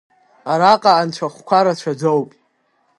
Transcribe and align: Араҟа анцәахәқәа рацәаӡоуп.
Араҟа 0.51 0.91
анцәахәқәа 1.01 1.59
рацәаӡоуп. 1.65 2.29